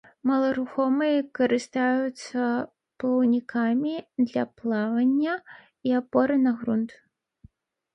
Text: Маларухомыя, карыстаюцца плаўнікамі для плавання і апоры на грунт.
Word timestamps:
Маларухомыя, 0.29 1.19
карыстаюцца 1.39 2.41
плаўнікамі 3.05 3.95
для 4.33 4.43
плавання 4.57 5.33
і 5.41 5.89
апоры 6.03 6.35
на 6.49 6.61
грунт. 6.61 6.89